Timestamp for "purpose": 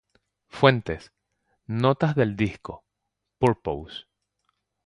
3.37-4.05